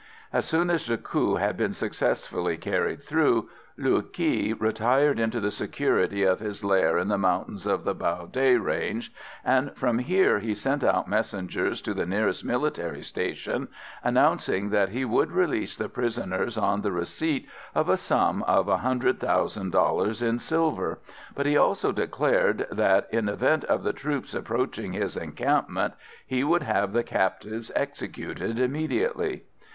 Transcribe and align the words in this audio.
As 0.33 0.45
soon 0.45 0.71
as 0.71 0.87
the 0.87 0.97
coup 0.97 1.35
had 1.35 1.55
been 1.55 1.75
successfully 1.75 2.57
carried 2.57 3.03
through, 3.03 3.49
Luu 3.77 4.01
Ky 4.11 4.51
retired 4.51 5.19
into 5.19 5.39
the 5.39 5.51
security 5.51 6.23
of 6.23 6.39
his 6.39 6.63
lair 6.63 6.97
in 6.97 7.07
the 7.07 7.19
mountains 7.19 7.67
of 7.67 7.83
the 7.83 7.93
Bao 7.93 8.25
Day 8.31 8.55
range, 8.55 9.13
and 9.45 9.77
from 9.77 9.99
here 9.99 10.39
he 10.39 10.55
sent 10.55 10.83
out 10.83 11.07
messengers 11.07 11.83
to 11.83 11.93
the 11.93 12.07
nearest 12.07 12.43
military 12.43 13.03
station, 13.03 13.67
announcing 14.03 14.71
that 14.71 14.89
he 14.89 15.05
would 15.05 15.31
release 15.31 15.75
the 15.77 15.87
prisoners 15.87 16.57
on 16.57 16.81
the 16.81 16.91
receipt 16.91 17.47
of 17.75 17.87
a 17.87 17.95
sum 17.95 18.41
of 18.47 18.65
$100,000 18.65 20.27
in 20.27 20.39
silver; 20.39 20.97
but 21.35 21.45
he 21.45 21.55
also 21.55 21.91
declared 21.91 22.65
that, 22.71 23.07
in 23.11 23.29
event 23.29 23.63
of 23.65 23.83
the 23.83 23.93
troops 23.93 24.33
approaching 24.33 24.93
his 24.93 25.15
encampment 25.15 25.93
he 26.25 26.43
would 26.43 26.63
have 26.63 26.91
the 26.91 27.03
captives 27.03 27.71
executed 27.75 28.57
immediately. 28.59 29.43